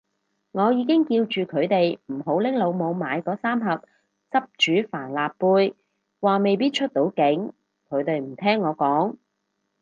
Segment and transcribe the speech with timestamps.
[0.53, 3.83] 我已經叫住佢哋唔好拎老母買嗰三盒
[4.57, 5.75] 汁煮帆立貝，
[6.19, 7.53] 話未必出到境，
[7.87, 9.17] 佢哋唔聽我講